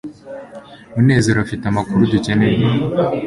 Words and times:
munezero 0.93 1.37
afite 1.41 1.63
amakuru 1.67 2.09
dukeneye 2.11 2.63